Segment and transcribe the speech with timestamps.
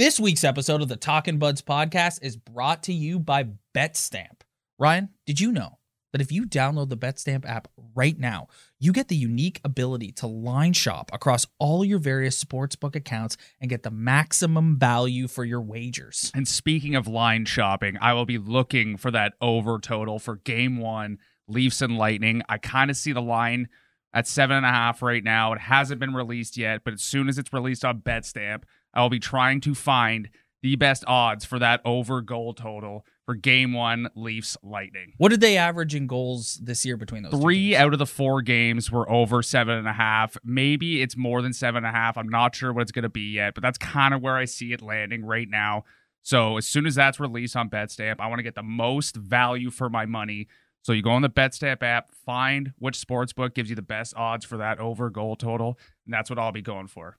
[0.00, 4.40] This week's episode of the Talking Buds podcast is brought to you by BetStamp.
[4.78, 5.76] Ryan, did you know
[6.14, 10.26] that if you download the BetStamp app right now, you get the unique ability to
[10.26, 15.60] line shop across all your various sportsbook accounts and get the maximum value for your
[15.60, 16.32] wagers?
[16.34, 20.78] And speaking of line shopping, I will be looking for that over total for game
[20.78, 22.40] one, Leafs and Lightning.
[22.48, 23.68] I kind of see the line
[24.14, 25.52] at seven and a half right now.
[25.52, 28.62] It hasn't been released yet, but as soon as it's released on BetStamp,
[28.94, 30.28] I will be trying to find
[30.62, 35.14] the best odds for that over goal total for game one, Leafs Lightning.
[35.16, 38.06] What did they average in goals this year between those two Three out of the
[38.06, 40.36] four games were over seven and a half.
[40.44, 42.18] Maybe it's more than seven and a half.
[42.18, 44.44] I'm not sure what it's going to be yet, but that's kind of where I
[44.44, 45.84] see it landing right now.
[46.22, 49.70] So as soon as that's released on BetStamp, I want to get the most value
[49.70, 50.48] for my money.
[50.82, 54.44] So you go on the BetStamp app, find which sportsbook gives you the best odds
[54.44, 57.16] for that over goal total, and that's what I'll be going for.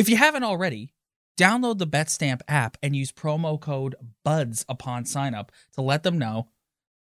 [0.00, 0.94] If you haven't already,
[1.38, 6.16] download the BetStamp app and use promo code BUDS upon sign up to let them
[6.16, 6.48] know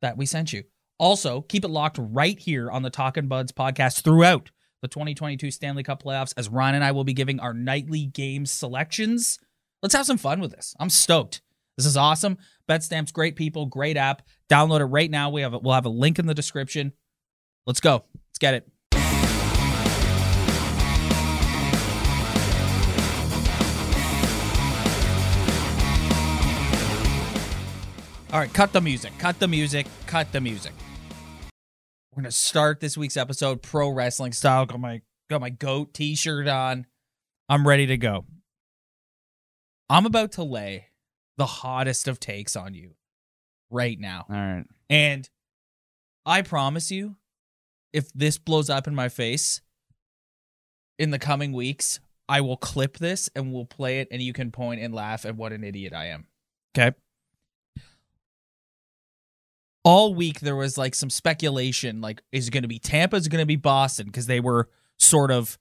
[0.01, 0.65] that we sent you.
[0.97, 5.81] Also, keep it locked right here on the Talking Buds podcast throughout the 2022 Stanley
[5.81, 9.39] Cup playoffs as Ryan and I will be giving our nightly game selections.
[9.81, 10.75] Let's have some fun with this.
[10.77, 11.41] I'm stoked.
[11.77, 12.37] This is awesome.
[12.67, 14.23] BetStamp's great people, great app.
[14.49, 15.29] Download it right now.
[15.29, 16.91] We have a, we'll have a link in the description.
[17.65, 18.03] Let's go.
[18.27, 18.69] Let's get it.
[28.31, 29.11] All right, cut the music.
[29.17, 29.87] Cut the music.
[30.05, 30.73] Cut the music.
[32.13, 34.67] We're gonna start this week's episode pro wrestling style.
[34.67, 36.85] Got my got my goat t-shirt on.
[37.47, 38.25] I'm ready to go.
[39.89, 40.89] I'm about to lay
[41.37, 42.91] the hottest of takes on you
[43.71, 44.27] right now.
[44.29, 44.65] All right.
[44.91, 45.27] And
[46.23, 47.15] I promise you,
[47.93, 49.61] if this blows up in my face
[50.99, 54.51] in the coming weeks, I will clip this and we'll play it and you can
[54.51, 56.27] point and laugh at what an idiot I am.
[56.77, 56.95] Okay.
[59.83, 63.27] All week there was like some speculation like is it going to be Tampa is
[63.27, 65.57] it going to be Boston because they were sort of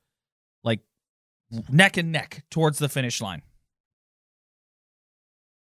[0.64, 0.80] like
[1.70, 3.42] neck and neck towards the finish line.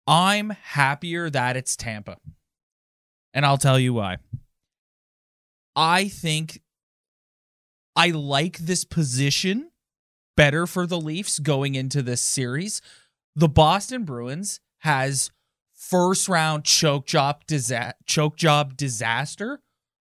[0.06, 2.16] I'm happier that it's Tampa.
[3.34, 4.18] And I'll tell you why.
[5.74, 6.62] I think
[7.94, 9.70] I like this position
[10.36, 12.80] better for the Leafs going into this series.
[13.34, 15.30] The Boston Bruins has
[15.90, 19.60] first round choke job disa- choke job disaster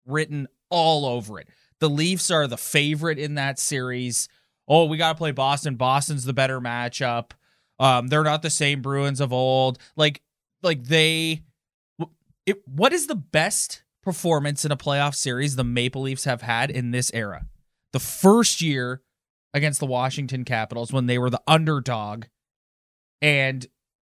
[0.06, 1.48] written all over it.
[1.80, 4.28] The Leafs are the favorite in that series.
[4.68, 5.76] Oh, we got to play Boston.
[5.76, 7.32] Boston's the better matchup.
[7.80, 9.80] Um, they're not the same Bruins of old.
[9.96, 10.22] Like,
[10.62, 11.44] like they.
[12.46, 16.72] It, what is the best performance in a playoff series the Maple Leafs have had
[16.72, 17.46] in this era?
[17.94, 19.02] The first year
[19.54, 22.26] against the Washington Capitals when they were the underdog,
[23.22, 23.66] and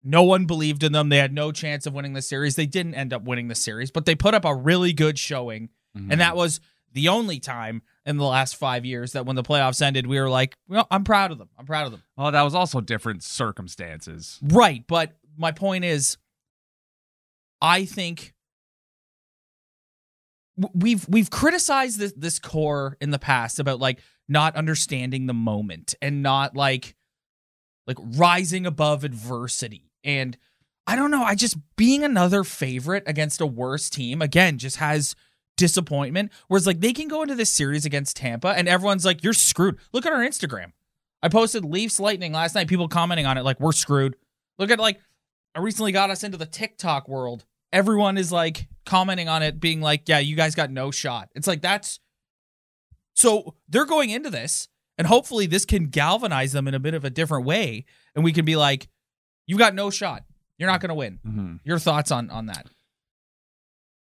[0.06, 1.10] no one believed in them.
[1.10, 2.56] They had no chance of winning the series.
[2.56, 5.70] They didn't end up winning the series, but they put up a really good showing,
[5.94, 6.20] and mm-hmm.
[6.20, 6.60] that was
[6.94, 10.30] the only time in the last five years that when the playoffs ended, we were
[10.30, 11.50] like, "Well, I'm proud of them.
[11.58, 14.40] I'm proud of them." Well, that was also different circumstances.
[14.42, 16.18] Right, but my point is
[17.62, 18.34] I think
[20.74, 25.96] we've we've criticized this this core in the past about like not understanding the moment
[26.02, 26.96] and not like
[27.88, 30.38] like rising above adversity and
[30.88, 35.16] I don't know, I just being another favorite against a worse team again just has
[35.58, 36.32] disappointment.
[36.48, 39.78] Whereas like they can go into this series against Tampa and everyone's like, You're screwed.
[39.92, 40.72] Look at our Instagram.
[41.24, 44.16] I posted Leafs Lightning last night, people commenting on it like we're screwed.
[44.60, 45.00] Look at like
[45.56, 47.46] I recently got us into the TikTok world.
[47.74, 51.30] Everyone is like commenting on it, being like, Yeah, you guys got no shot.
[51.34, 52.00] It's like that's
[53.16, 57.06] so they're going into this, and hopefully this can galvanize them in a bit of
[57.06, 57.86] a different way.
[58.14, 58.88] And we can be like,
[59.48, 60.24] You got no shot.
[60.58, 61.20] You're not gonna win.
[61.26, 61.56] Mm-hmm.
[61.64, 62.68] Your thoughts on on that?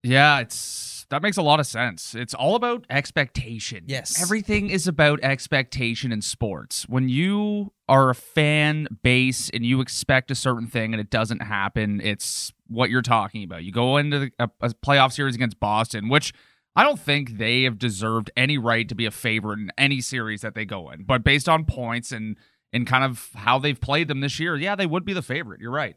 [0.02, 2.14] Yeah, it's that makes a lot of sense.
[2.14, 3.84] It's all about expectation.
[3.86, 4.20] Yes.
[4.22, 6.88] Everything is about expectation in sports.
[6.88, 11.42] When you are a fan base and you expect a certain thing and it doesn't
[11.42, 13.64] happen, it's what you're talking about.
[13.64, 16.32] You go into the, a, a playoff series against Boston, which
[16.76, 20.42] I don't think they have deserved any right to be a favorite in any series
[20.42, 21.02] that they go in.
[21.02, 22.36] But based on points and
[22.72, 25.60] and kind of how they've played them this year, yeah, they would be the favorite.
[25.60, 25.96] You're right.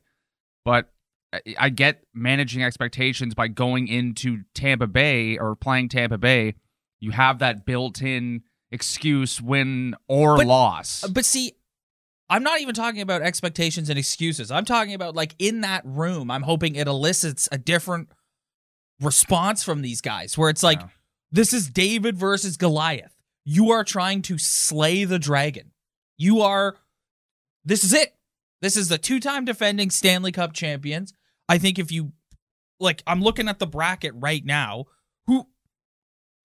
[0.65, 0.91] But
[1.57, 6.55] I- get managing expectations by going into Tampa Bay or playing Tampa Bay.
[6.99, 11.03] You have that built-in excuse, win or But- loss.
[11.03, 11.53] Uh, but see,
[12.29, 14.49] I'm not even talking about expectations and excuses.
[14.51, 18.09] I'm talking about like in that room, I'm hoping it elicits a different
[18.99, 20.87] response from these guys where it's like, Yeah.
[21.31, 23.15] this is David versus Goliath.
[23.43, 25.71] You are trying to slay the dragon.
[26.17, 26.75] You are,
[27.65, 28.15] this is it.
[28.61, 31.13] This is the two time defending Stanley Cup champions.
[31.49, 32.13] I think if you,
[32.79, 34.85] like, I'm looking at the bracket right now.
[35.27, 35.47] Who,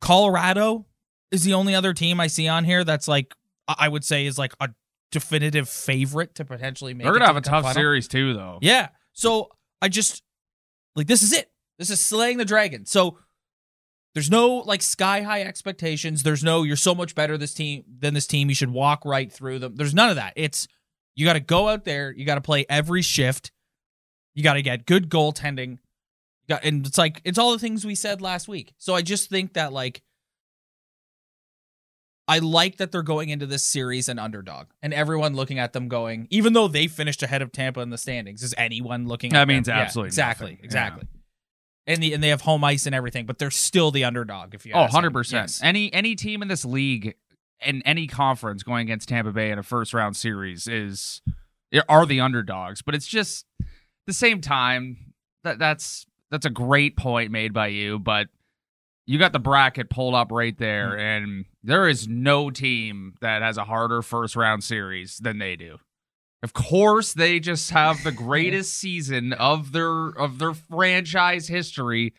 [0.01, 0.87] Colorado
[1.31, 3.35] is the only other team I see on here that's like,
[3.67, 4.71] I would say is like a
[5.13, 7.75] definitive favorite to potentially make They're gonna have a tough final.
[7.75, 8.59] series too, though.
[8.63, 8.89] Yeah.
[9.13, 9.51] So
[9.83, 10.23] I just
[10.97, 11.51] like this is it.
[11.79, 12.87] This is slaying the dragon.
[12.87, 13.19] So
[14.15, 16.23] there's no like sky high expectations.
[16.23, 18.49] There's no you're so much better this team than this team.
[18.49, 19.77] You should walk right through them.
[19.77, 20.33] There's none of that.
[20.37, 20.67] It's
[21.15, 22.13] you got to go out there.
[22.13, 23.53] You got to play every shift.
[24.35, 25.71] You got to get good goaltending.
[25.73, 28.73] You got and it's like it's all the things we said last week.
[28.79, 30.03] So I just think that like
[32.27, 35.89] I like that they're going into this series an underdog and everyone looking at them
[35.89, 39.35] going, even though they finished ahead of Tampa in the standings, is anyone looking at
[39.35, 39.49] That them?
[39.49, 40.65] means Yeah, absolutely exactly, nothing.
[40.65, 41.09] exactly.
[41.89, 44.65] And the and they have home ice and everything, but they're still the underdog if
[44.67, 45.33] you Oh, 100%.
[45.33, 45.61] Yes.
[45.63, 47.15] Any any team in this league
[47.65, 51.23] in any conference going against Tampa Bay in a first round series is
[51.89, 53.47] are the underdogs, but it's just
[54.07, 55.15] the same time
[55.45, 58.29] that that's that's a great point made by you, but
[59.07, 61.01] you got the bracket pulled up right there Mm.
[61.01, 65.79] and there is no team that has a harder first round series than they do.
[66.43, 72.15] Of course, they just have the greatest season of their of their franchise history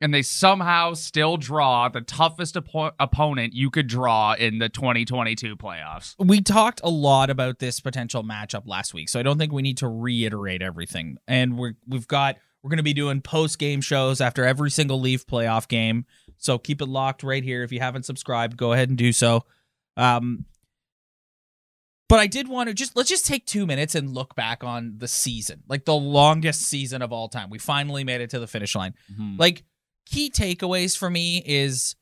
[0.00, 5.56] and they somehow still draw the toughest oppo- opponent you could draw in the 2022
[5.56, 6.14] playoffs.
[6.18, 9.62] we talked a lot about this potential matchup last week, so I don't think we
[9.62, 11.18] need to reiterate everything.
[11.26, 15.00] And we're we've got we're going to be doing post game shows after every single
[15.00, 16.04] Leaf playoff game.
[16.36, 17.62] So keep it locked right here.
[17.62, 19.44] If you haven't subscribed, go ahead and do so.
[19.96, 20.44] Um,
[22.08, 24.94] but I did want to just let's just take two minutes and look back on
[24.98, 27.50] the season, like the longest season of all time.
[27.50, 28.94] We finally made it to the finish line.
[29.12, 29.36] Mm-hmm.
[29.38, 29.64] Like
[30.06, 31.96] key takeaways for me is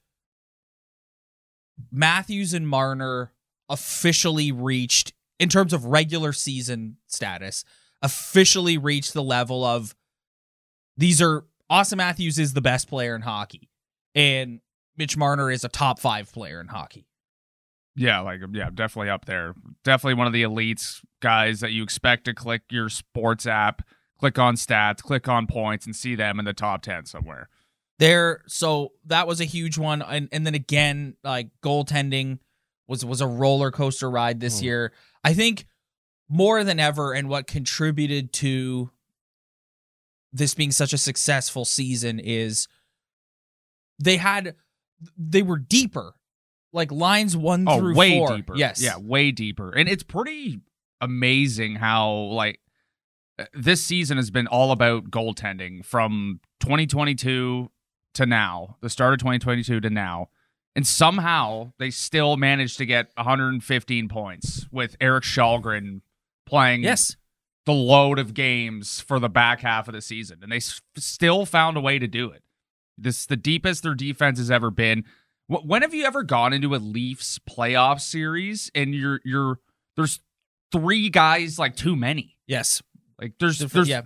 [1.90, 3.32] Matthews and Marner
[3.68, 7.64] officially reached in terms of regular season status,
[8.02, 9.94] officially reached the level of
[10.96, 13.70] these are Auston Matthews is the best player in hockey
[14.14, 14.60] and
[14.96, 17.06] Mitch Marner is a top 5 player in hockey.
[17.96, 19.55] Yeah, like yeah, definitely up there.
[19.85, 23.82] Definitely one of the elites guys that you expect to click your sports app,
[24.19, 27.49] click on stats, click on points, and see them in the top ten somewhere.
[28.00, 32.41] There so that was a huge one and and then again like goaltending
[32.88, 34.64] was was a roller coaster ride this Hmm.
[34.64, 34.93] year.
[35.23, 35.67] I think
[36.29, 38.90] more than ever and what contributed to
[40.32, 42.67] this being such a successful season is
[44.00, 44.56] they had
[45.17, 46.14] they were deeper.
[46.75, 48.37] Like lines 1 Oh, through way 4.
[48.37, 48.56] deeper.
[48.56, 48.82] Yes.
[48.82, 50.61] yeah, way deeper, and it's pretty
[51.00, 52.61] amazing how like
[53.38, 57.71] uh, this season has been all about goaltending from 2022
[58.15, 60.29] to now, the start of 2022 to now.
[60.76, 66.00] And somehow they still managed to get 115 points with Erik Kallgren
[66.47, 67.17] playing Yes.
[67.67, 71.47] the load of games for the back half of the season, and they s- still
[71.47, 72.43] found a way to do it.
[72.99, 75.04] This is the deepest their defense has ever been.
[75.48, 79.58] Wh- When have you ever gone into a Leafs playoff series and you're you're
[79.96, 80.20] there's
[80.72, 82.36] three guys like too many?
[82.46, 82.82] Yes.
[83.20, 84.02] Like there's there's yeah.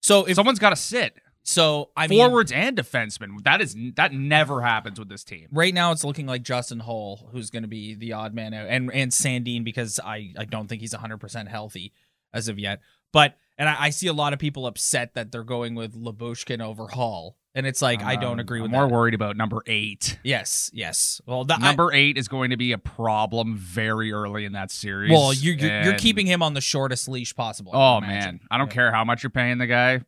[0.00, 1.14] So if someone's got to sit
[1.48, 3.42] so I mean forwards and defensemen.
[3.44, 5.48] That is that never happens with this team.
[5.50, 8.66] right now it's looking like Justin Holl who's going to be the odd man out
[8.68, 11.92] and and Sandin because I I don't think he's 100% healthy
[12.34, 12.80] as of yet.
[13.12, 16.60] But and I, I see a lot of people upset that they're going with Lyubushkin
[16.60, 17.38] over Holl.
[17.58, 18.92] And it's like I don't Um, agree I'm with more that.
[18.94, 20.16] worried about number eight.
[20.22, 21.20] Yes, yes.
[21.26, 25.10] Well, I- Number eight is going to be a problem very early in that series.
[25.10, 27.72] well, you're you're, you're keeping him on the shortest leash possible.
[27.74, 28.74] I Oh man, I don't Yeah.
[28.74, 30.02] care how much you're paying the guy.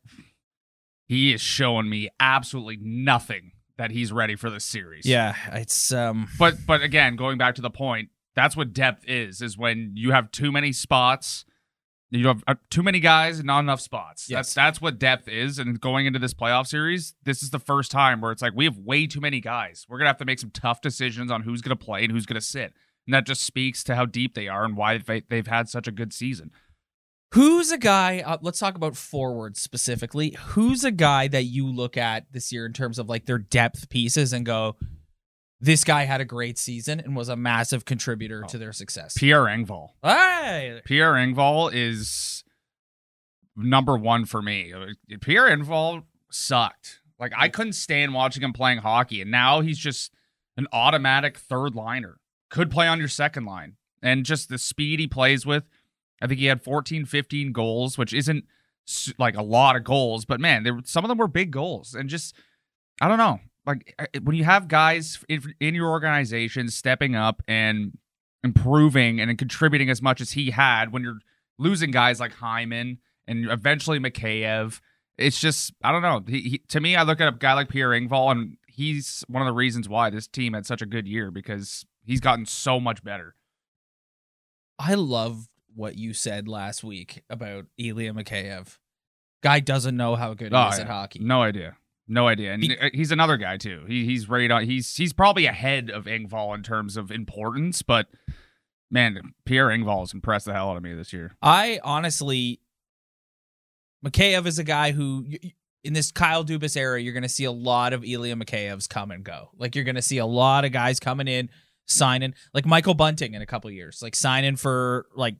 [1.09, 5.05] He is showing me absolutely nothing that he's ready for this series.
[5.05, 9.41] Yeah, it's um But but again, going back to the point, that's what depth is
[9.41, 11.43] is when you have too many spots,
[12.11, 14.29] you have uh, too many guys and not enough spots.
[14.29, 14.37] Yes.
[14.37, 17.89] That's that's what depth is and going into this playoff series, this is the first
[17.91, 19.85] time where it's like we have way too many guys.
[19.89, 22.11] We're going to have to make some tough decisions on who's going to play and
[22.11, 22.73] who's going to sit.
[23.07, 25.87] And that just speaks to how deep they are and why they- they've had such
[25.87, 26.51] a good season.
[27.33, 28.19] Who's a guy?
[28.19, 30.35] Uh, let's talk about forwards specifically.
[30.47, 33.89] Who's a guy that you look at this year in terms of like their depth
[33.89, 34.75] pieces and go,
[35.61, 38.47] this guy had a great season and was a massive contributor oh.
[38.47, 39.13] to their success.
[39.15, 39.89] Pierre Engvall.
[40.03, 42.43] Hey, Pierre Engvall is
[43.55, 44.73] number one for me.
[45.21, 46.99] Pierre Engvall sucked.
[47.19, 50.11] Like I couldn't stand watching him playing hockey, and now he's just
[50.57, 52.17] an automatic third liner.
[52.49, 55.63] Could play on your second line, and just the speed he plays with.
[56.21, 58.45] I think he had 14, 15 goals, which isn't
[59.17, 62.09] like a lot of goals, but man, there some of them were big goals, and
[62.09, 62.35] just
[62.99, 63.39] I don't know.
[63.65, 67.97] Like eh, eh, when you have guys in, in your organization stepping up and
[68.43, 71.19] improving and contributing as much as he had, when you're
[71.59, 74.79] losing guys like Hyman and eventually Mikheyev,
[75.17, 76.23] it's just I don't know.
[76.27, 79.43] He, he, to me, I look at a guy like Pierre Engvall, and he's one
[79.43, 82.79] of the reasons why this team had such a good year because he's gotten so
[82.79, 83.35] much better.
[84.79, 88.77] I love what you said last week about Ilya Mikheyev.
[89.43, 90.83] Guy doesn't know how good he Oh, is yeah.
[90.83, 91.19] at hockey.
[91.19, 91.77] No idea.
[92.11, 92.51] No idea.
[92.53, 93.85] And Be- uh, he's another guy too.
[93.87, 94.65] He he's right on.
[94.65, 98.07] He's he's probably ahead of Engvall in terms of importance, but
[98.91, 101.37] man, Pierre Engvall has impressed the hell out of me this year.
[101.41, 102.59] I honestly,
[104.05, 105.25] Mikheyev is a guy who,
[105.83, 109.11] in this Kyle Dubas era, you're going to see a lot of Ilya Mikheyevs come
[109.11, 109.49] and go.
[109.57, 111.49] Like you're going to see a lot of guys coming in,
[111.87, 115.35] signing, like Michael Bunting in a couple years, like signing for like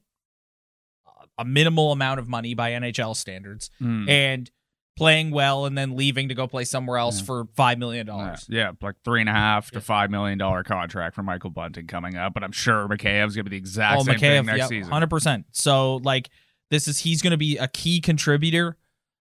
[1.38, 4.08] a minimal amount of money by NHL standards Mm.
[4.08, 4.50] and
[4.96, 7.24] playing well and then leaving to go play somewhere else Yeah.
[7.26, 8.44] for five million dollars.
[8.48, 12.16] yeah, like three and a half to five million dollar contract for Michael Bunting coming
[12.16, 14.66] up, but I'm sure Mikheyev's gonna be the exact Oh, same Mikheyev, thing next yeah,
[14.66, 14.92] season.
[14.92, 15.46] hundred percent.
[15.52, 16.28] So like
[16.70, 18.78] this is he's going to be a key contributor,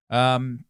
[0.10, 0.64] um,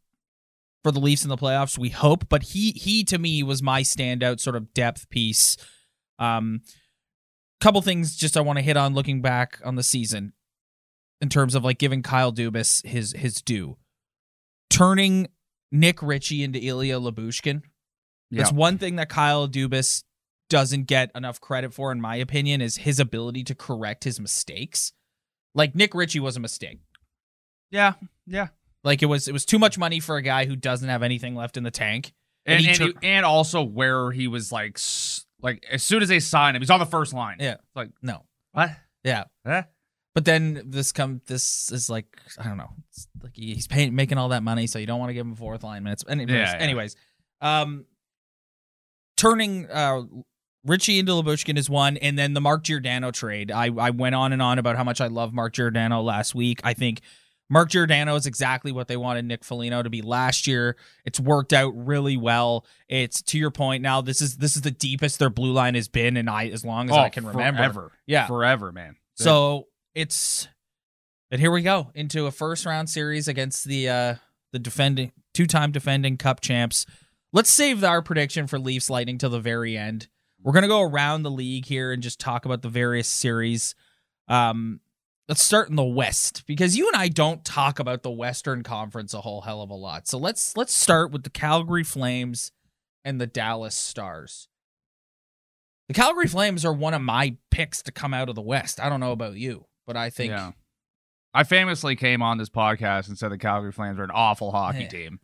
[0.83, 1.77] for the Leafs in the playoffs.
[1.77, 5.57] We hope, but he he to me was my standout sort of depth piece.
[6.17, 6.61] Um,
[7.59, 10.33] couple things just I want to hit on looking back on the season,
[11.21, 13.77] in terms of like giving Kyle Dubas his his due,
[14.71, 15.27] turning
[15.71, 17.61] Nick Ritchie into Ilya Lyubushkin.
[18.29, 18.37] Yeah.
[18.43, 20.03] That's one thing that Kyle Dubas
[20.49, 24.93] doesn't get enough credit for, in my opinion, is his ability to correct his mistakes.
[25.53, 26.79] Like Nick Ritchie was a mistake.
[27.71, 27.93] yeah,
[28.25, 28.47] yeah.
[28.83, 31.35] Like it was it was too much money for a guy who doesn't have anything
[31.35, 32.13] left in the tank.
[32.45, 34.79] And And and, tur- he- and also where he was like
[35.41, 37.37] like as soon as they signed him, he's on the first line.
[37.39, 37.57] Yeah.
[37.75, 38.23] Like No.
[38.53, 38.71] what?
[39.03, 39.25] Yeah.
[39.45, 39.63] Huh?
[40.13, 42.05] But then this come this is like
[42.37, 42.71] I don't know.
[42.89, 45.35] It's like he's paying making all that money, so you don't want to give him
[45.35, 46.03] fourth line minutes.
[46.07, 46.57] Anyways, Yeah, yeah.
[46.57, 46.95] anyways,
[47.39, 47.85] um,
[49.17, 50.01] turning uh
[50.63, 53.51] Ritchie into Lyubushkin is one, and then the Mark Giordano trade.
[53.51, 56.61] I I went on and on about how much I love Mark Giordano last week.
[56.63, 57.01] I think
[57.49, 60.75] Mark Giordano is exactly what they wanted Nick Foligno to be last year.
[61.03, 62.65] It's worked out really well.
[62.87, 63.81] It's to your point.
[63.81, 66.63] Now this is this is the deepest their blue line has been, and I as
[66.63, 67.59] long as I can remember.
[67.59, 67.91] Oh, forever.
[68.05, 68.27] Yeah.
[68.27, 68.97] forever, man.
[69.15, 70.47] So it's
[71.29, 74.15] and here we go into a first round series against the uh
[74.51, 76.85] the defending two time defending cup champs.
[77.33, 80.07] Let's save our prediction for Leafs Lightning till the very end.
[80.41, 83.75] We're gonna go around the league here and just talk about the various series.
[84.27, 84.81] Um
[85.29, 89.13] let's start in the West because you and I don't talk about the Western Conference
[89.13, 90.07] a whole hell of a lot.
[90.07, 92.51] So let's let's start with the Calgary Flames
[93.05, 94.47] and the Dallas Stars.
[95.87, 98.79] The Calgary Flames are one of my picks to come out of the West.
[98.79, 100.51] I don't know about you, but I think yeah.
[101.33, 104.81] I famously came on this podcast and said the Calgary Flames are an awful hockey
[104.83, 104.87] Yeah.
[104.89, 105.19] team.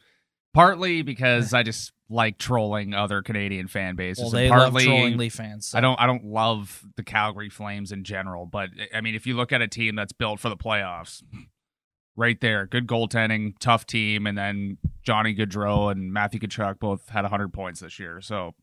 [0.54, 4.24] Partly because I just like trolling other Canadian fan bases.
[4.24, 5.68] well, and they love partly trolling Leaf fans.
[5.68, 9.14] so- I don't I don't love the Calgary Flames in general, but eh, I mean
[9.16, 11.22] if you look at a team that's built for the playoffs,
[12.16, 17.22] right there, good goaltending, tough team, and then Johnny Gaudreau and Matthew Tkachuk both had
[17.24, 18.20] 100 points this year.
[18.22, 18.56] So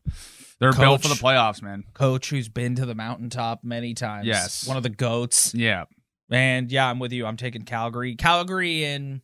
[0.59, 1.85] they're built for the playoffs, man.
[1.93, 4.25] coach who's been to the mountaintop many times.
[4.27, 4.67] Yes.
[4.67, 5.53] one of the goats.
[5.55, 5.85] Yeah.
[6.29, 7.25] And yeah, I'm with you.
[7.25, 8.15] I'm taking Calgary.
[8.15, 9.21] Calgary in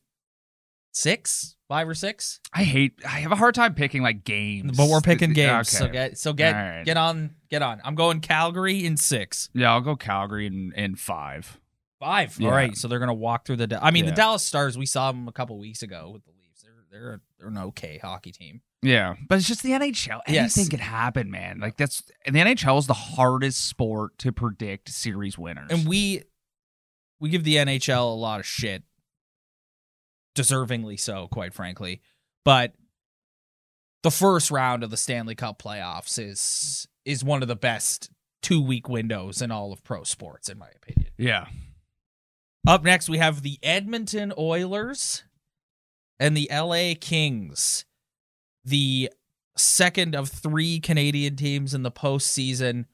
[0.91, 2.39] six, five or six.
[2.53, 4.77] I hate I have a hard time picking like games.
[4.77, 5.73] But we're picking games.
[5.73, 5.85] Okay.
[5.85, 6.85] So get so get right.
[6.85, 7.81] get on get on.
[7.83, 9.49] I'm going Calgary in six.
[9.53, 11.59] Yeah, I'll go Calgary in, in five.
[11.99, 12.39] Five.
[12.39, 12.49] Yeah.
[12.49, 12.75] All right.
[12.75, 13.79] So they're gonna walk through the.
[13.81, 14.77] I mean, the Dallas Stars.
[14.77, 16.63] We saw them a couple weeks ago with the Leafs.
[16.63, 18.61] They're they're they're an okay hockey team.
[18.83, 20.21] Yeah, but it's just the NHL.
[20.27, 20.57] Yes.
[20.57, 21.59] Anything could happen, man.
[21.59, 25.69] Like that's and the NHL is the hardest sport to predict series winners.
[25.69, 26.23] And we
[27.21, 28.83] we give the NHL a lot of shit,
[30.35, 32.01] deservingly so, quite frankly.
[32.43, 32.73] But
[34.03, 38.09] the first round of the Stanley Cup playoffs is is one of the best
[38.41, 41.11] two week windows in all of pro sports, in my opinion.
[41.17, 41.45] yeah,
[42.67, 45.23] Up next, we have the Edmonton Oilers
[46.19, 47.85] and the LA Kings,
[48.65, 49.11] the
[49.55, 52.85] second of three Canadian teams in the postseason.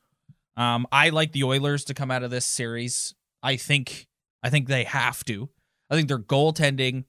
[0.57, 3.13] Um, I like the Oilers to come out of this series.
[3.43, 4.07] I think
[4.47, 5.49] I think they have to.
[5.89, 7.03] I think their goaltending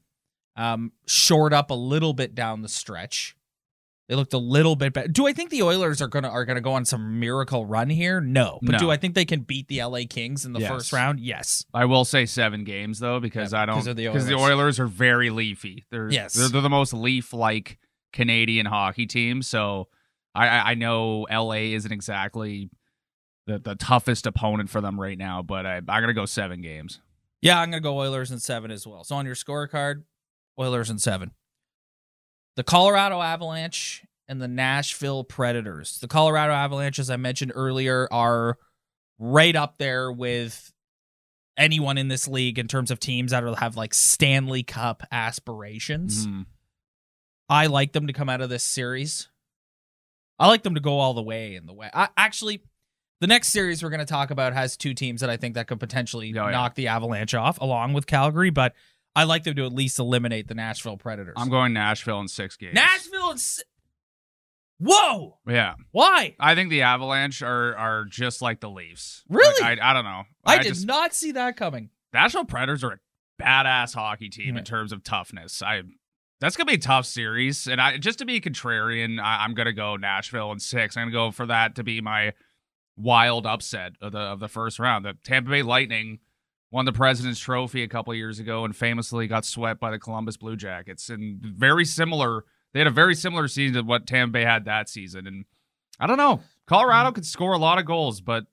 [0.57, 3.37] um, shored up a little bit down the stretch.
[4.09, 5.07] They looked a little bit better.
[5.07, 8.21] Do I think the Oilers are gonna are gonna go on some miracle run here?
[8.21, 8.59] No.
[8.62, 8.78] But No.
[8.78, 10.71] do I think they can beat the LA Kings in the Yes.
[10.71, 11.21] first round?
[11.21, 11.64] Yes.
[11.75, 14.50] I will say seven games though because Yeah, I don't because the because the Oilers.
[14.50, 15.85] Oilers are very leafy.
[15.92, 16.35] They're Yes.
[16.35, 17.78] they're, they're the most leaf like
[18.12, 19.42] Canadian hockey team.
[19.42, 19.88] So
[20.35, 22.71] I I I know LA isn't exactly
[23.47, 27.00] the the toughest opponent for them right now, but I I gotta go seven games.
[27.40, 29.04] Yeah, I'm gonna go Oilers in seven as well.
[29.04, 30.04] So on your scorecard,
[30.59, 31.33] Oilers in seven.
[32.57, 35.99] The Colorado Avalanche and the Nashville Predators.
[36.00, 38.59] The Colorado Avalanche, as I mentioned earlier, are
[39.18, 40.73] right up there with
[41.57, 46.26] anyone in this league in terms of teams that have like Stanley Cup aspirations.
[46.26, 46.47] Mhm.
[47.49, 49.28] I like them to come out of this series.
[50.38, 51.90] I like them to go all the way in the way.
[51.92, 52.62] I actually
[53.21, 55.67] the next series we're going to talk about has two teams that I think that
[55.67, 56.51] could potentially Oh, yeah.
[56.51, 58.75] knock the Avalanche off along with Calgary, but
[59.17, 61.35] I like them to at least eliminate the Nashville Predators.
[61.37, 62.75] I'm going Nashville in six games.
[62.75, 63.63] Nashville and S-
[64.81, 65.39] Whoa!
[65.49, 65.75] Yeah.
[65.91, 66.37] Why?
[66.39, 69.25] I think the Avalanche are are just like the Leafs.
[69.29, 69.61] Really?
[69.61, 70.23] Like, I, I don't know.
[70.45, 71.91] I, did just, not see that coming.
[72.13, 74.61] Nashville Predators are a badass hockey team Yeah.
[74.61, 75.63] in terms of toughness.
[75.63, 75.83] I
[76.41, 79.73] that's gonna be a tough series, and I just to be contrarian, I, I'm gonna
[79.73, 80.97] go Nashville in six.
[80.97, 82.33] I'm gonna go for that to be my
[82.99, 85.05] wild upset of the of the first round.
[85.05, 86.19] The Tampa Bay Lightning
[86.71, 90.37] won the President's Trophy a couple years ago and famously got swept by the Columbus
[90.37, 91.09] Blue Jackets.
[91.09, 94.88] And very similar, they had a very similar season to what Tampa Bay had that
[94.88, 95.26] season.
[95.26, 95.45] And
[95.99, 98.45] I don't know, Colorado could score a lot of goals, but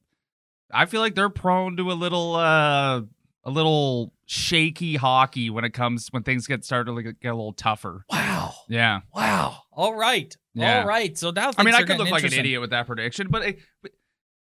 [0.71, 3.01] I feel like they're prone to a little uh
[3.43, 7.53] a little shaky hockey when it comes when things get started to get, a little
[7.53, 8.05] tougher.
[8.09, 8.53] Wow.
[8.67, 9.01] Yeah.
[9.13, 9.57] Wow.
[9.71, 10.35] All right.
[10.53, 10.81] Yeah.
[10.81, 11.15] All right.
[11.17, 13.59] So now I mean, I could look like an idiot with that prediction, but, it,
[13.83, 13.91] but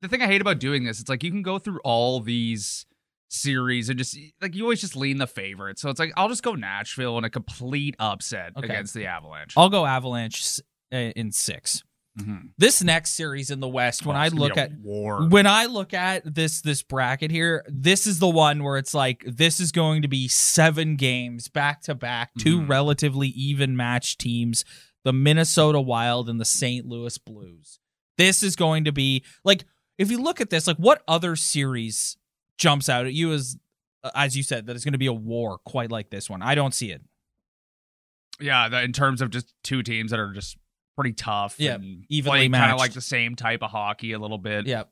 [0.04, 2.86] the thing I hate about doing this, it's like you can go through all these
[3.30, 5.78] series and just like you always just lean the favorite.
[5.78, 8.66] So it's like I'll just go Nashville in a complete upset Okay.
[8.66, 9.54] against the Avalanche.
[9.56, 10.60] I'll go Avalanche
[10.92, 11.82] uh, in six.
[12.20, 12.50] Mhm.
[12.58, 15.92] This next series in the West, when Oh, I look at war, when I look
[15.92, 20.02] at this this bracket here, this is the one where it's like this is going
[20.02, 22.68] to be seven games back to back, two Mhm.
[22.68, 24.64] relatively even match teams,
[25.02, 26.86] the Minnesota Wild and the St.
[26.86, 27.80] Louis Blues.
[28.16, 29.64] This is going to be like
[29.98, 32.16] if you look at this, like what other series
[32.58, 33.56] jumps out at you as
[34.02, 36.42] uh, as you said that it's going to be a war quite like this one.
[36.42, 37.02] I don't see it.
[38.40, 40.56] yeah, the, in terms of just two teams that are just
[40.96, 42.72] pretty tough, Yeah, and evenly kind matched.
[42.74, 44.66] of like the same type of hockey a little bit.
[44.66, 44.84] Yeah.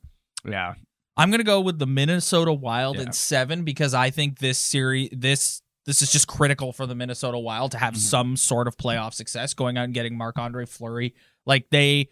[0.47, 0.73] yeah.
[1.15, 3.03] I'm gonna go with the Minnesota Wild Yeah.
[3.03, 7.37] in seven because I think this series this this is just critical for the Minnesota
[7.37, 7.97] Wild to have Mhm.
[7.97, 11.13] some sort of playoff success going out and getting Marc Andre Fleury.
[11.45, 12.09] Like they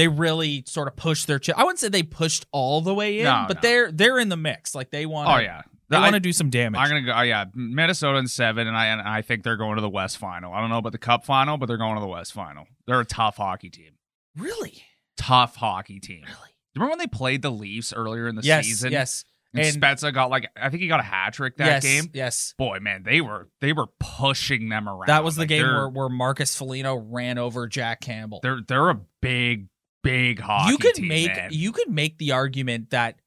[0.00, 1.58] they really sort of pushed their chip.
[1.58, 3.60] I wouldn't say they pushed all the way in, No, but no.
[3.62, 4.74] they're they're in the mix.
[4.74, 6.80] Like they want Oh yeah, they want to do some damage.
[6.80, 7.12] I'm gonna go.
[7.14, 10.18] Oh, yeah, Minnesota in seven, and I and I think they're going to the West
[10.18, 10.52] Final.
[10.52, 12.66] I don't know about the Cup Final, but they're going to the West Final.
[12.86, 13.92] They're a tough hockey team.
[14.36, 14.82] really?
[15.16, 16.22] Tough hockey team.
[16.24, 16.36] Really?
[16.74, 18.92] Remember when they played the Leafs earlier in the yes, season?
[18.92, 19.24] yes.
[19.52, 22.10] And, And- Spezza got like I think he got a hat trick that yes, game.
[22.14, 22.54] Yes.
[22.56, 25.08] Boy, man, they were they were pushing them around.
[25.08, 28.38] That was the Like, game where, where Marcus Foligno ran over Jack Campbell.
[28.42, 29.66] they're they're a big
[30.02, 31.48] big hockey you could team, make man.
[31.52, 33.20] you could make the argument that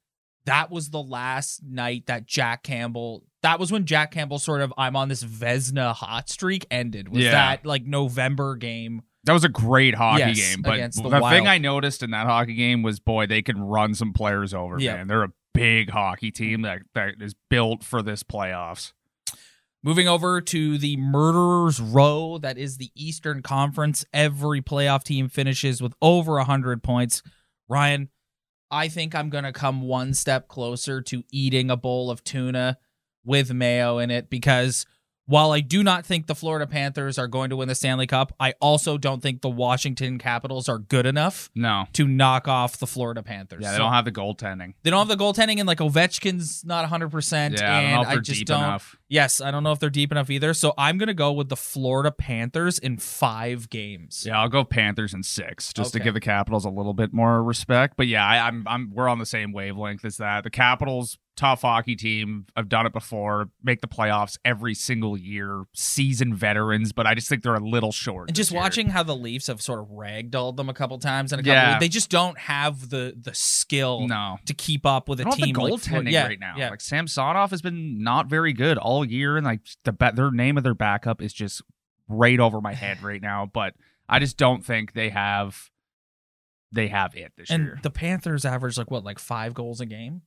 [0.46, 4.72] that was the last night that Jack Campbell that was when Jack Campbell sort of
[4.78, 7.08] I'm on this Vezina hot streak ended.
[7.08, 7.30] Was Yeah.
[7.32, 9.02] that like November game?
[9.24, 10.62] That was a great hockey Yes, game.
[10.62, 13.94] But the, the thing I noticed in that hockey game was, boy, they can run
[13.94, 14.78] some players over.
[14.78, 14.96] Yeah.
[14.96, 18.92] Man, they're a big hockey team that that is built for this playoffs.
[19.86, 24.02] Moving over to the Murderers Row, that is the Eastern Conference.
[24.14, 27.22] Every playoff team finishes with over 100 points.
[27.68, 28.08] Ryan,
[28.70, 32.78] I think I'm going to come one step closer to eating a bowl of tuna
[33.26, 34.86] with mayo in it because
[35.26, 38.32] while I do not think the Florida Panthers are going to win the Stanley Cup,
[38.38, 42.86] I also don't think the Washington Capitals are good enough No, to knock off the
[42.86, 43.60] Florida Panthers.
[43.62, 44.74] yeah, they So- don't have the goaltending.
[44.82, 47.58] they don't have the goaltending, and like Ovechkin's not 100%.
[47.58, 48.58] Yeah, I don't know and if they're deep don't.
[48.64, 48.96] enough.
[49.08, 50.52] Yes, I don't know if they're deep enough either.
[50.54, 54.24] So I'm gonna go with the Florida Panthers in five games.
[54.26, 57.42] Yeah, I'll go Panthers in six just to give the Capitals a little bit more
[57.42, 57.94] respect.
[57.96, 60.42] But yeah, I, I'm I'm we're on the same wavelength as that.
[60.44, 62.46] The Capitals, tough hockey team.
[62.54, 63.50] I've done it before.
[63.62, 65.64] Make the playoffs every single year.
[65.74, 68.28] Seasoned veterans, but I just think they're a little short.
[68.28, 68.60] And just year.
[68.60, 71.52] watching how the Leafs have sort of ragdolled them a couple times and a couple
[71.54, 71.78] Yeah.
[71.78, 74.38] they just don't have the the skill No.
[74.46, 76.10] to keep up with a They don't have team the like goaltending Florida.
[76.10, 76.54] yeah, right now.
[76.56, 76.70] Yeah.
[76.70, 80.56] Like Samsonov has been not very good all year, and like the ba- their name
[80.56, 81.62] of their backup is just
[82.08, 83.46] right over my head right now.
[83.52, 83.74] But
[84.08, 85.70] I just don't think they have
[86.72, 87.78] they have it this and year.
[87.82, 90.22] the Panthers average like what, like five goals a game?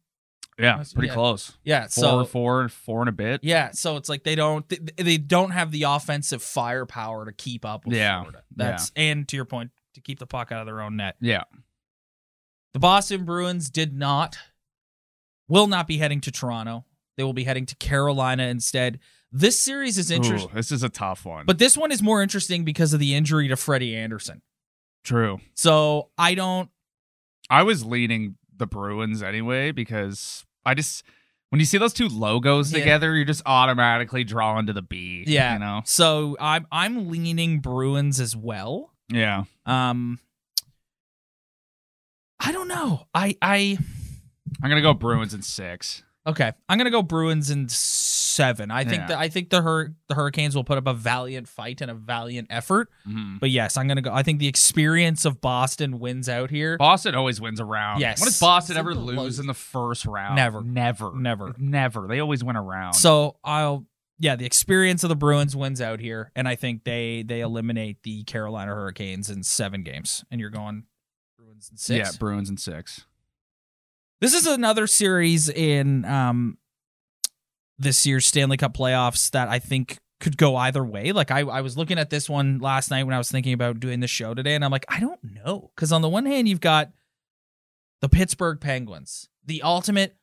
[0.59, 1.13] Yeah, it's pretty yeah.
[1.13, 1.55] close.
[1.63, 1.81] Yeah.
[1.81, 3.43] Four, so four, four and a bit.
[3.43, 7.63] yeah, so it's like they don't they, they don't have the offensive firepower to keep
[7.63, 8.43] up with Yeah, Florida.
[8.55, 11.15] That's and to your point, to keep the puck out of their own net.
[11.21, 11.43] Yeah.
[12.73, 14.37] The Boston Bruins did not,
[15.47, 16.85] will not be heading to Toronto.
[17.17, 18.99] They will be heading to Carolina instead.
[19.31, 21.45] This series is interesting, this is a tough one.
[21.45, 24.41] but this one is more interesting because of the injury to Freddie Andersen.
[25.03, 25.39] true.
[25.53, 26.69] So I don't.
[27.49, 31.03] I was leaning the Bruins anyway because I just
[31.49, 32.79] when you see those two logos Yeah.
[32.79, 35.23] together, you're just automatically drawn to the B.
[35.27, 35.53] Yeah.
[35.53, 35.81] You know?
[35.85, 38.91] So I'm I'm leaning Bruins as well.
[39.09, 39.43] Yeah.
[39.65, 40.19] Um,
[42.39, 43.07] I don't know.
[43.13, 43.77] I I
[44.61, 46.03] I'm gonna go Bruins in six.
[46.27, 46.51] Okay.
[46.69, 48.69] I'm gonna go Bruins in seven.
[48.69, 49.07] I think Yeah.
[49.07, 51.95] that I think the Hur- the Hurricanes will put up a valiant fight and a
[51.95, 52.89] valiant effort.
[53.07, 53.39] Mhm.
[53.39, 54.13] But yes, I'm gonna go.
[54.13, 56.77] I think the experience of Boston wins out here.
[56.77, 57.99] Boston always wins a round.
[58.01, 58.19] Yes.
[58.19, 59.39] What does Boston It's ever like the lose lows.
[59.39, 60.35] in the first round?
[60.35, 60.61] Never.
[60.61, 61.11] Never.
[61.15, 61.55] Never.
[61.57, 62.07] Never.
[62.07, 62.95] They always win a round.
[62.95, 63.85] So I'll
[64.19, 68.01] yeah, the experience of the Bruins wins out here, and I think they they eliminate
[68.03, 70.23] the Carolina Hurricanes in seven games.
[70.31, 70.83] And you're going
[71.37, 72.11] Bruins in six.
[72.13, 73.05] Yeah, Bruins in six.
[74.19, 76.57] This is another series in um
[77.77, 81.11] this year's Stanley Cup playoffs that I think could go either way.
[81.11, 83.79] Like I, I was looking at this one last night when I was thinking about
[83.79, 85.71] doing the show today, and I'm like, I don't know.
[85.75, 86.91] Because on the one hand, you've got
[88.01, 90.15] the Pittsburgh Penguins, the ultimate,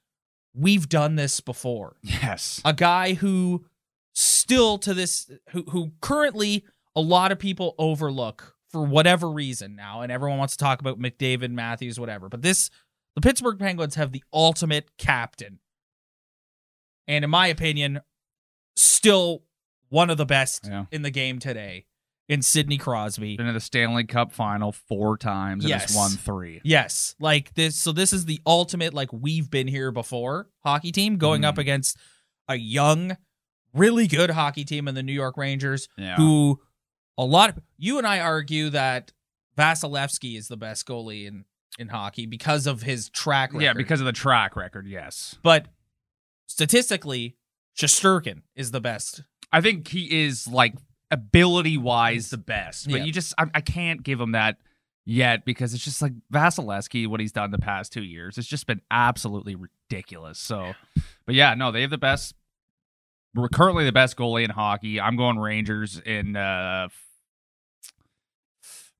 [0.52, 1.96] we've done this before.
[2.02, 2.61] Yes.
[2.64, 3.66] A guy who
[4.12, 6.64] still to this who who currently
[6.96, 10.98] a lot of people overlook for whatever reason now, and everyone wants to talk about
[10.98, 12.28] McDavid, Matthews, whatever.
[12.28, 12.70] But this
[13.14, 15.61] the Pittsburgh Penguins have the ultimate captain.
[17.07, 18.00] And in my opinion,
[18.77, 19.44] still
[19.88, 20.87] one of the best Yeah.
[20.90, 21.87] in the game today
[22.29, 23.37] in Sidney Crosby.
[23.37, 25.88] Been in the Stanley Cup final four times and Yes.
[25.88, 26.61] has won three.
[26.64, 27.77] Yes, like this.
[27.77, 31.59] So this is the ultimate, like we've been here before hockey team going up Mhm.
[31.61, 31.98] against
[32.48, 33.16] a young,
[33.74, 36.16] really good hockey team in the New York Rangers, Yeah.
[36.16, 36.62] who
[37.18, 39.12] a lot of you and I argue that
[39.57, 41.44] Vasilevskiy is the best goalie in
[41.78, 43.62] in hockey because of his track record.
[43.64, 45.37] Yeah, because of the track record, yes.
[45.42, 45.66] but
[46.46, 47.37] statistically,
[47.76, 49.22] Shesterkin is the best.
[49.52, 50.74] I think he is like
[51.10, 53.04] ability wise the best, but Yeah.
[53.04, 54.56] you just I, I can't give him that
[55.04, 58.38] yet because it's just like Vasilevskiy, what he's done the past two years.
[58.38, 60.38] It's just been absolutely ridiculous.
[60.38, 60.72] So,
[61.26, 62.34] but yeah, no, they have the best.
[63.34, 65.00] We're currently the best goalie in hockey.
[65.00, 66.88] I'm going Rangers in uh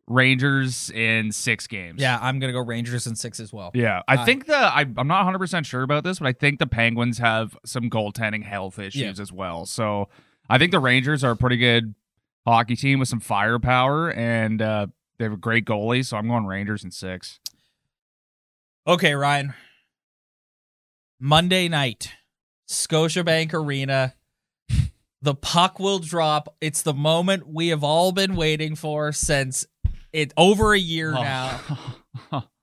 [0.07, 2.01] Rangers in six games.
[2.01, 3.71] Yeah, I'm gonna go Rangers in six as well.
[3.75, 6.33] Yeah, I Uh, think the I, I'm not 100 percent sure about this, but I
[6.33, 9.23] think the Penguins have some goaltending health issues Yeah.
[9.23, 9.65] as well.
[9.67, 10.09] So
[10.51, 11.95] I think the Rangers are a pretty good
[12.47, 14.89] hockey team with some firepower, and uh,
[15.19, 16.05] they have a great goalie.
[16.05, 17.41] So I'm going Rangers in six.
[18.87, 19.55] Okay, Ryan.
[21.19, 22.13] Monday night,
[22.69, 24.15] Scotiabank Arena.
[25.23, 26.55] The puck will drop.
[26.61, 29.65] It's the moment we have all been waiting for since
[30.15, 31.23] it over a year oh.
[31.23, 31.61] now.
[32.33, 32.45] Oh.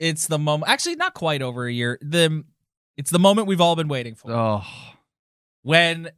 [0.00, 0.70] It's the moment.
[0.70, 1.98] Actually, not quite over a year.
[2.02, 2.44] The
[2.96, 4.30] it's the moment we've all been waiting for.
[4.32, 4.64] oh,
[5.62, 6.10] When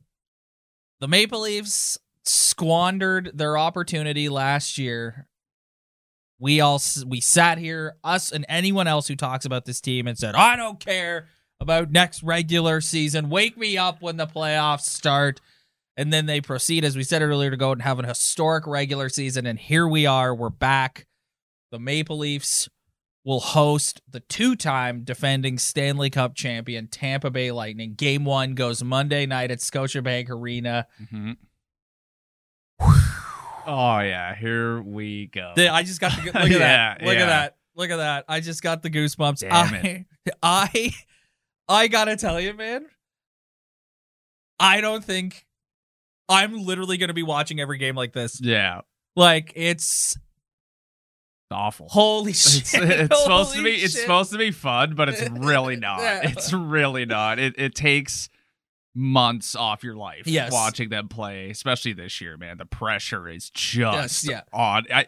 [0.98, 5.29] the Maple Leafs squandered their opportunity last year,
[6.38, 10.18] we all we sat here, us and anyone else who talks about this team, and
[10.18, 11.29] said, "I don't care
[11.61, 13.29] about next regular season.
[13.29, 15.40] Wake me up when the playoffs start."
[15.96, 19.09] And then they proceed, as we said earlier, to go and have an historic regular
[19.09, 19.46] season.
[19.46, 20.35] And here we are.
[20.35, 21.06] We're back.
[21.72, 22.68] The Maple Leafs
[23.24, 27.94] will host the two-time defending Stanley Cup champion Tampa Bay Lightning.
[27.94, 30.87] Game one goes Monday night at Scotiabank Arena.
[31.12, 31.37] Mhm.
[33.66, 35.54] oh yeah, here we go.
[35.56, 37.02] I just got the look at Yeah, that.
[37.02, 37.22] Look yeah.
[37.22, 37.56] at that.
[37.74, 38.24] Look at that.
[38.28, 39.40] I just got the goosebumps.
[39.40, 40.04] Damn I,
[40.42, 40.92] I
[41.68, 42.87] I gotta tell you, man.
[44.61, 45.45] I don't think
[46.28, 48.40] I'm literally gonna be watching every game like this.
[48.40, 48.80] yeah,
[49.14, 50.16] Like it's
[51.50, 51.88] awful.
[51.88, 52.82] holy It's, shit.
[52.90, 56.00] it's supposed to Holy be it's supposed to be fun, but it's really not.
[56.24, 57.38] It's really not.
[57.38, 58.28] It it takes
[58.94, 60.52] months off your life Yes.
[60.52, 62.56] watching them play, especially this year, man.
[62.58, 64.40] The pressure is Yes, just yeah.
[64.52, 64.86] on.
[64.92, 65.06] I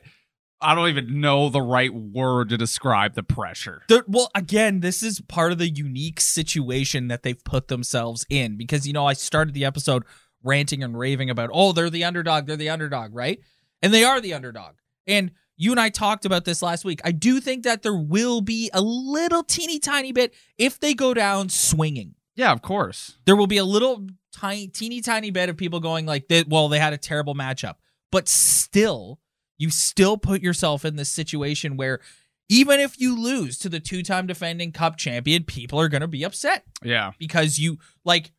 [0.60, 3.82] I don't even know the right word to describe the pressure.
[3.88, 8.56] The- well, again, this is part of the unique situation that they've put themselves in
[8.56, 10.04] because you know I started the episode
[10.42, 13.40] ranting and raving about oh they're the underdog, they're the underdog, right?
[13.82, 14.74] And they are the underdog.
[15.06, 17.00] And you and I talked about this last week.
[17.04, 21.14] I do think that there will be a little teeny tiny bit if they go
[21.14, 22.14] down swinging.
[22.36, 23.18] Yeah, of course.
[23.24, 26.68] There will be a little tiny teeny tiny bit of people going like that well
[26.68, 27.74] they had a terrible matchup.
[28.12, 29.18] But still
[29.56, 32.00] you still put yourself in this situation where
[32.48, 36.22] even if you lose to the two-time defending cup champion, people are going to be
[36.24, 37.10] upset Yeah.
[37.18, 38.30] because you like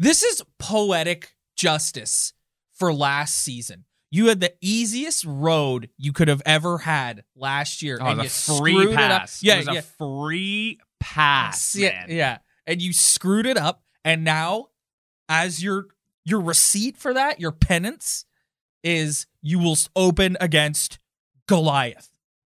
[0.00, 2.32] this is poetic justice
[2.74, 3.84] for last season.
[4.10, 8.24] You had the easiest road you could have ever had last year, Oh, and the
[8.24, 9.42] you free screwed pass.
[9.42, 9.46] it up.
[9.46, 11.76] Yeah, it was yeah, a free pass.
[11.76, 12.06] yeah, man.
[12.08, 12.38] yeah.
[12.66, 14.68] And you screwed it up, and now,
[15.28, 15.86] as your
[16.24, 18.24] your receipt for that, your penance
[18.82, 20.98] is you will open against
[21.46, 22.08] Goliath.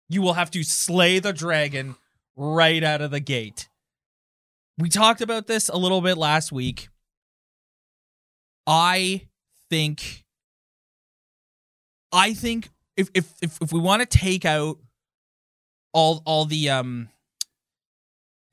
[0.08, 1.96] You will have to slay the dragon
[2.36, 3.68] right out of the gate.
[4.78, 6.88] We talked about this a little bit last week.
[8.66, 9.22] I
[9.70, 10.24] think
[12.12, 14.78] I think if if if, if we want to take out
[15.92, 17.08] all all the um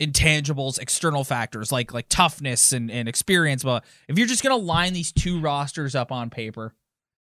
[0.02, 4.94] intangibles, external factors like like toughness and, and experience, but if you're just gonna line
[4.94, 6.74] these two rosters up on paper,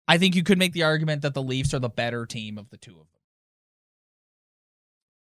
[0.08, 2.70] I think you could make the argument that the Leafs are the better team of
[2.70, 3.17] the two of them.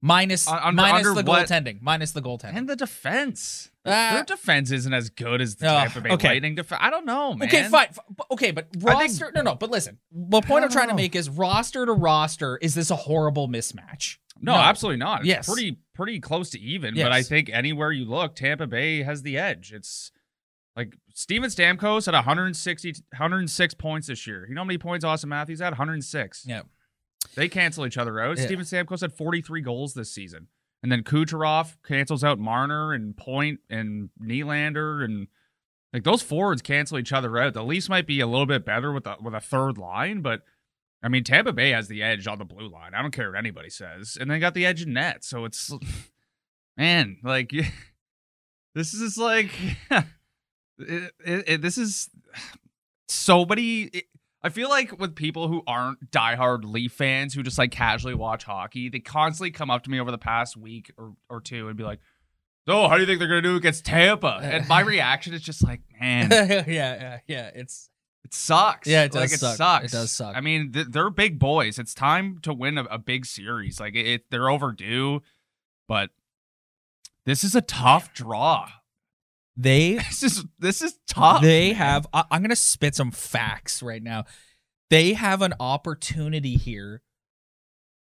[0.05, 1.81] Minus, Un- under- minus under the what- goaltending.
[1.81, 2.57] Minus the goaltending.
[2.57, 3.71] And the defense.
[3.87, 4.11] Ah.
[4.15, 6.29] Their defense isn't as good as the Oh, Tampa Bay okay.
[6.29, 6.81] Lightning defense.
[6.85, 7.49] I don't know, man.
[7.49, 7.87] Okay, fine.
[7.91, 9.33] F- but- Okay, but I think- roster.
[9.35, 9.55] no, no.
[9.55, 12.57] But listen, the point I'm don't trying to make is roster to roster.
[12.59, 14.17] Is this a horrible mismatch?
[14.41, 15.21] No, absolutely not.
[15.21, 15.47] It's Yes.
[15.47, 16.95] pretty pretty close to even.
[16.97, 19.73] But I think anywhere you look, Tampa Bay has the edge.
[19.73, 20.11] It's
[20.75, 24.47] like Steven Stamkos had 160, 106 points this year.
[24.49, 25.71] You know how many points Auston Matthews had?
[25.75, 26.45] 106.
[26.47, 26.63] Yeah.
[27.35, 28.39] They cancel each other out.
[28.39, 28.45] Yeah.
[28.45, 30.49] Steven Stamkos had 43 goals this season.
[30.83, 35.29] And then Kucherov cancels out Marner and Point and Nylander and
[35.93, 37.55] like those forwards cancel each other out.
[37.55, 40.43] The Leafs might be a little bit better with a with a third line, but
[41.03, 42.95] I mean Tampa Bay has the edge on the blue line.
[42.95, 45.23] I don't care what anybody says, and they got the edge in net.
[45.25, 45.71] So it's
[46.77, 47.53] man, like
[48.75, 49.51] this is like
[49.91, 50.05] it,
[51.25, 52.11] it, it- this is
[53.09, 53.91] so many.
[54.45, 58.45] I feel like with people who aren't diehard Leaf fans who just like casually watch
[58.45, 61.77] hockey, they constantly come up to me over the past week or, or two and
[61.77, 62.01] be like,
[62.67, 65.63] "So, how do you think they're gonna do against Tampa?" And my reaction is just
[65.63, 67.51] like, "Man, yeah, yeah, yeah.
[67.55, 67.89] It's
[68.25, 68.89] it sucks.
[68.89, 69.85] Yeah, it does like, it sucks.
[69.87, 70.37] It does suck.
[70.37, 71.79] I mean, th- they're big boys.
[71.79, 73.79] It's time to win a, a big series.
[73.79, 75.23] Like it, it, they're overdue,
[75.87, 76.11] but
[77.27, 78.69] this is a tough draw.
[79.57, 81.43] They This is this is tough.
[81.43, 81.77] they man.
[81.77, 84.25] have I, i'm gonna spit some facts right now
[84.91, 87.03] they have an opportunity here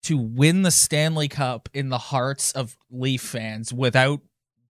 [0.03, 4.21] to win the stanley cup in the hearts of leaf fans without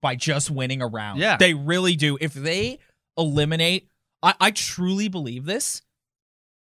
[0.01, 1.37] by just winning a round Yeah.
[1.37, 2.79] they really do if they
[3.17, 3.89] eliminate
[4.23, 5.83] I, I truly believe this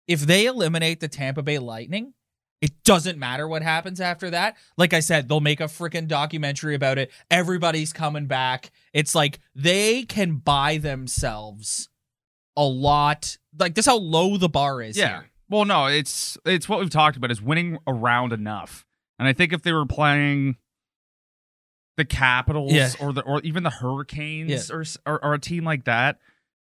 [0.08, 2.14] if they eliminate the tampa bay lightning
[2.60, 4.56] it doesn't matter what happens after that.
[4.76, 7.10] Like I said, they'll make a freaking documentary about it.
[7.30, 8.70] Everybody's coming back.
[8.92, 11.88] It's like they can buy themselves
[12.56, 13.38] a lot.
[13.58, 14.96] Like this, how low the bar is.
[14.96, 15.08] Yeah.
[15.20, 15.30] here.
[15.48, 18.84] Well, no, it's it's what we've talked about is winning around enough.
[19.18, 20.56] And I think if they were playing
[21.96, 22.90] the Capitals Yeah.
[23.00, 24.76] or the or even the Hurricanes Yeah.
[24.76, 26.18] or, or or a team like that,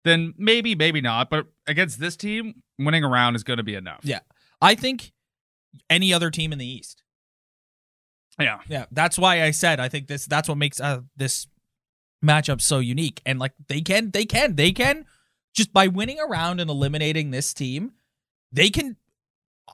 [0.03, 1.29] then maybe maybe not.
[1.29, 4.01] But against this team, winning around is going to be enough.
[4.03, 4.19] Yeah.
[4.61, 5.11] I think
[5.89, 7.03] any other team in the East.
[8.39, 8.59] yeah.
[8.67, 10.25] Yeah, that's why I said I think this.
[10.25, 11.47] That's what makes uh, this
[12.23, 13.21] matchup so unique.
[13.25, 15.05] And like they can, they can, they can
[15.53, 17.93] just by winning around and eliminating this team,
[18.51, 18.97] they can.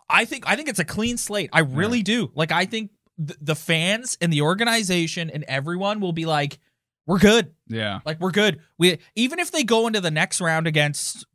[0.10, 1.50] I think I think it's a clean slate.
[1.54, 2.32] I really do.
[2.36, 6.60] Like I think th- the fans and the organization and everyone will be like,
[7.08, 7.54] we're good.
[7.68, 8.00] Yeah.
[8.06, 8.60] Like we're good.
[8.78, 11.26] We even if they go into the next round against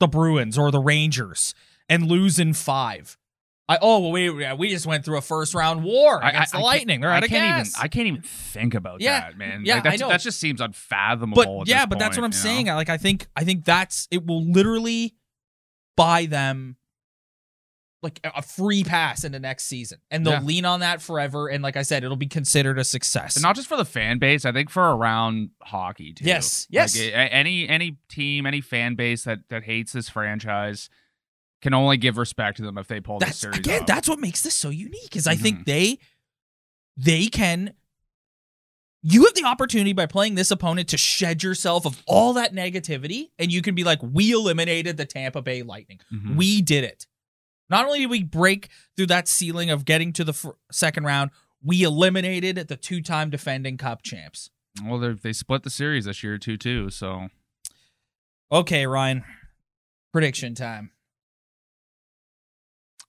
[0.00, 1.54] the Bruins or the Rangers
[1.88, 3.16] and lose in five.
[3.68, 6.54] I oh well we yeah, we just went through a first round war I- against
[6.54, 7.00] I- the I Lightning.
[7.00, 7.68] They're I out of can't gas.
[7.76, 9.62] even I can't even think about Yeah, that, man.
[9.64, 10.08] yeah, like that's, I know.
[10.10, 11.60] that just seems unfathomable.
[11.60, 12.50] but yeah, but that's what I'm point, know?
[12.50, 12.70] saying.
[12.70, 15.14] I Like I think I think that's it will literally
[15.96, 16.76] buy them
[18.02, 20.40] like a free pass into next season, and they'll Yeah.
[20.40, 21.46] lean on that forever.
[21.48, 23.36] And like I said, it'll be considered a success.
[23.36, 26.24] And not just for the fan base, I think for around hockey too.
[26.24, 26.98] Yes, yes.
[26.98, 30.88] a- any any team, any fan base that that hates this franchise
[31.62, 33.86] can only give respect to them if they pull this that's series again off.
[33.86, 35.42] that's what makes this so unique is i Mm-hmm.
[35.42, 35.98] think they
[36.96, 37.72] they can
[39.04, 43.30] you have the opportunity by playing this opponent to shed yourself of all that negativity
[43.38, 46.36] and you can be like we eliminated the tampa bay lightning Mhm.
[46.36, 47.06] we did it
[47.70, 51.30] not only did we break through that ceiling of getting to the fir- second round
[51.64, 54.50] we eliminated the two-time defending cup champs
[54.82, 56.88] well, they they split the series this year too, too.
[56.88, 57.28] So
[58.50, 59.22] okay ryan
[60.12, 60.91] prediction time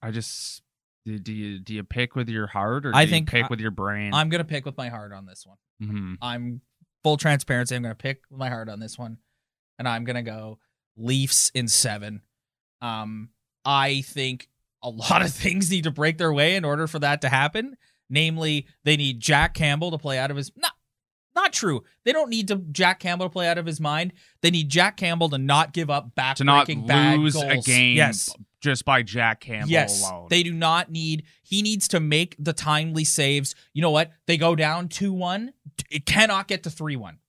[0.03, 0.61] I just
[1.05, 3.45] do, do you do you pick with your heart or do I you think pick
[3.45, 4.13] I- with your brain?
[4.13, 6.17] i'm gonna pick with my heart on this one Mhm.
[6.21, 6.61] I'm
[7.03, 7.75] full transparency.
[7.75, 9.17] I'm going to pick with my heart on this one,
[9.77, 10.59] and I'm going to go
[10.95, 12.21] Leafs in seven.
[12.81, 13.29] Um,
[13.65, 14.47] I think
[14.81, 17.75] a lot of things need to break their way in order for that to happen.
[18.09, 20.71] Namely, they need Jack Campbell to play out of his not
[21.35, 21.83] not true.
[22.05, 24.13] They don't need to Jack Campbell to play out of his mind.
[24.41, 27.45] They need Jack Campbell to not give up back to not lose goals.
[27.51, 28.29] a game Yes,
[28.63, 30.27] just by Jack Campbell yes, alone.
[30.29, 31.23] they do not need.
[31.43, 33.53] He needs to make the timely saves.
[33.73, 34.11] You know what?
[34.25, 35.53] They go down two one.
[35.91, 37.19] It cannot get to three one.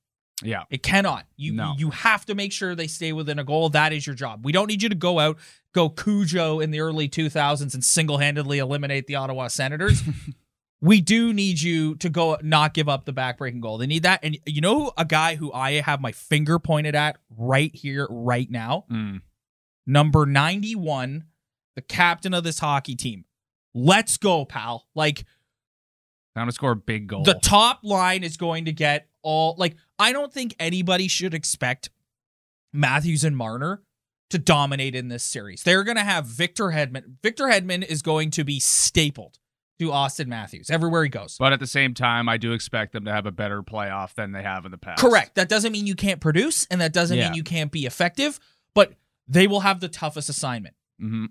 [0.42, 0.62] yeah.
[0.70, 1.26] It cannot.
[1.36, 1.74] You No.
[1.76, 3.68] you have to make sure they stay within a goal.
[3.70, 4.44] That is your job.
[4.44, 5.36] We don't need you to go out,
[5.72, 10.02] go Cujo in the early 2000s and single-handedly eliminate the Ottawa Senators.
[10.80, 13.78] we do need you to go not give up the backbreaking goal.
[13.78, 14.20] They need that.
[14.22, 18.50] And you know a guy who I have my finger pointed at right here right
[18.50, 19.22] now, Mm.
[19.86, 21.24] Number 91,
[21.76, 23.24] the captain of this hockey team.
[23.74, 24.86] Let's go, pal.
[24.94, 25.24] Like
[26.36, 27.22] Time to score a big goal.
[27.22, 31.90] the top line is going to get all like I don't think anybody should expect
[32.72, 33.82] Matthews and Marner
[34.30, 35.62] to dominate in this series.
[35.62, 37.16] They're going to have Victor Hedman.
[37.22, 39.38] Victor Hedman is going to be stapled
[39.78, 41.36] to Auston Matthews everywhere he goes.
[41.38, 44.32] but at the same time, I do expect them to have a better playoff than
[44.32, 45.00] they have in the past.
[45.00, 45.34] Correct.
[45.36, 47.26] That doesn't mean you can't produce and that doesn't Yeah.
[47.28, 48.38] mean you can't be effective,
[48.74, 48.92] but
[49.28, 50.74] they will have the toughest assignment.
[51.00, 51.26] hmm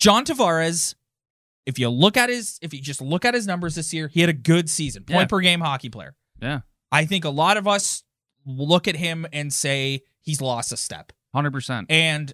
[0.00, 0.94] John Tavares,
[1.66, 4.20] if you look at his if you just look at his numbers this year, he
[4.20, 5.04] had a good season.
[5.04, 5.26] Point Yeah.
[5.26, 6.14] per game hockey player.
[6.42, 6.60] Yeah.
[6.92, 8.02] I think a lot of us
[8.44, 11.12] look at him and say he's lost a step.
[11.34, 11.86] Hundred percent.
[11.90, 12.32] And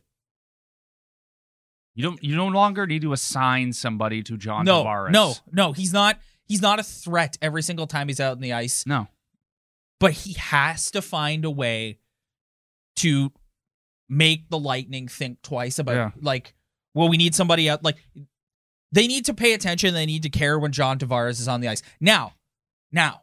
[1.94, 2.22] You don't.
[2.22, 5.10] You no longer need to assign somebody to John no, Tavares.
[5.10, 8.52] no, no, he's not he's not a threat every single time he's out in the
[8.52, 9.08] ice, No.
[9.98, 11.98] but he has to find a way
[12.96, 13.32] to
[14.10, 16.10] make the Lightning think twice about Yeah.
[16.20, 16.52] like,
[16.92, 17.96] well, we need somebody out like
[18.92, 21.68] they need to pay attention, they need to care when John Tavares is on the
[21.68, 21.82] ice.
[22.00, 22.34] Now,
[22.90, 23.22] now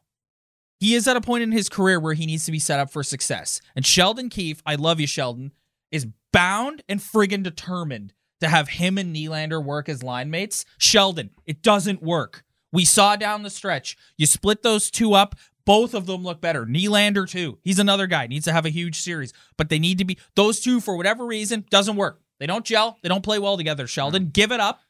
[0.79, 2.89] he is at a point in his career where he needs to be set up
[2.89, 3.59] for success.
[3.75, 5.51] And Sheldon Keefe, I love you, Sheldon,
[5.91, 10.63] is bound and friggin' determined to have him and Nylander work as line mates.
[10.77, 12.43] Sheldon, it doesn't work.
[12.71, 13.97] We saw down the stretch.
[14.17, 15.35] You split those two up,
[15.67, 16.65] both of them look better.
[16.65, 17.59] Nylander too.
[17.63, 20.59] He's another guy needs to have a huge series, but they need to be those
[20.59, 22.21] two for whatever reason doesn't work.
[22.39, 22.97] They don't gel.
[23.03, 23.85] They don't play well together.
[23.85, 24.81] Sheldon, give it up.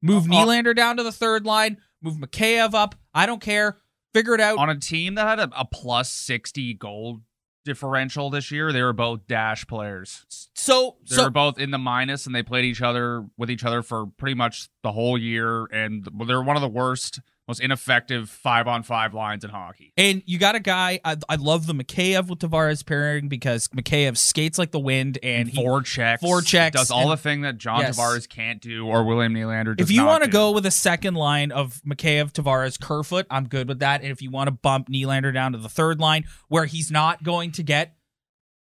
[0.00, 1.78] Move Uh, uh, Nylander down to the third line.
[2.00, 2.94] Move Mikheyev up.
[3.12, 3.76] I don't care.
[4.14, 4.58] Figure it out.
[4.58, 7.20] On a team that had a, a plus sixty goal
[7.64, 10.24] differential this year, they were both dash players.
[10.54, 13.64] So, They so were both in the minus, and they played each other with each
[13.64, 15.66] other for pretty much the whole year.
[15.66, 19.92] And they're one of the worst, most ineffective five on five lines in hockey.
[19.96, 21.00] And you got a guy.
[21.04, 25.48] I, I love the Mikheyev with Tavares pairing because Mikheyev skates like the wind, and
[25.48, 27.98] he, forechecks, four checks, does all and- the thing that John Yes.
[27.98, 29.76] Tavares can't do, or William Nylander.
[29.76, 33.48] Does if you want to go with a second line of Mikheyev, Tavares, Kerfoot, I'm
[33.48, 34.02] good with that.
[34.02, 37.22] And if you want to bump Nylander down to the third line, where he's not
[37.22, 37.94] going to get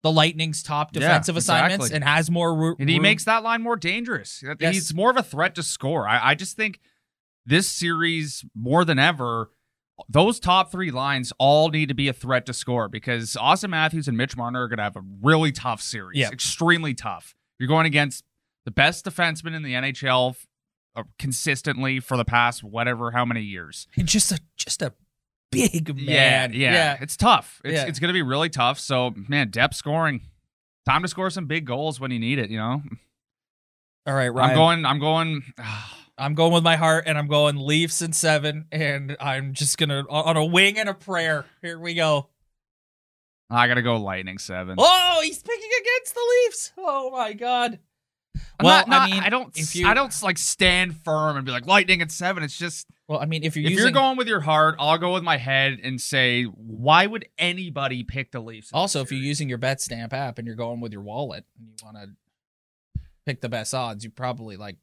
[0.03, 1.97] the Lightning's top Yeah, defensive assignments exactly.
[1.97, 4.45] and has more room, and he makes that line more dangerous.
[4.61, 4.75] Yes.
[4.75, 6.07] He's more of a threat to score.
[6.07, 6.79] I, I just think
[7.47, 9.51] this series more than ever,
[10.09, 14.09] those top three lines all need to be a threat to score because Auston Matthews
[14.09, 16.19] and Mitch Marner are going to have a really tough series.
[16.19, 16.31] Yeah.
[16.31, 17.35] extremely tough.
[17.59, 18.25] You're going against
[18.65, 20.37] the best defenseman in the NHL
[20.97, 23.87] uh, consistently for the past whatever how many years.
[23.97, 24.93] And just a just a
[25.53, 26.53] big man.
[26.53, 27.61] Yeah, yeah, it's tough.
[27.65, 27.87] It's Yeah.
[27.87, 28.79] it's going to be really tough.
[28.79, 30.23] So man, depth scoring,
[30.87, 32.51] time to score some big goals when you need it.
[32.51, 32.83] You know,
[34.07, 34.51] All right, Ryan.
[34.51, 34.85] I'm going.
[34.87, 35.43] I'm going.
[36.17, 40.05] I'm going with my heart, and I'm going Leafs in seven, and I'm just gonna
[40.09, 41.45] on a wing and a prayer.
[41.61, 42.29] Here we go.
[43.51, 44.77] I gotta go Lightning seven.
[44.79, 46.73] Oh, he's picking against the Leafs.
[46.79, 47.79] Oh my god.
[48.59, 49.57] I'm well, not- not- I mean, I don't.
[49.57, 52.43] if you- I don't like stand firm and be like Lightning at seven.
[52.43, 54.99] It's just Well, I mean, if you're if using you're going with your heart, I'll
[54.99, 58.71] go with my head and say, why would anybody pick the Leafs?
[58.73, 61.75] also if you're using your BetStamp app and you're going with your wallet and you
[61.85, 64.77] want to pick the best odds, you probably like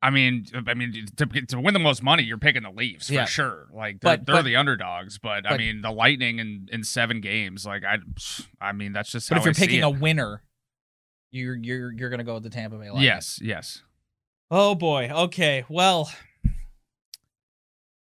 [0.00, 3.14] I mean, I mean, to, to win the most money, you're picking the Leafs for
[3.14, 3.24] Yeah.
[3.24, 3.66] sure.
[3.74, 7.20] Like they're, But- they're but- the underdogs, but, I mean, the Lightning in, in seven
[7.20, 7.98] games, like I,
[8.60, 9.28] I mean, that's just.
[9.28, 10.42] But if you're I picking a winner,
[11.32, 13.02] you're you're you're gonna go with the Tampa Bay Lightning.
[13.02, 13.82] yes, yes.
[14.52, 15.10] Oh boy.
[15.12, 15.64] Okay.
[15.68, 16.08] Well.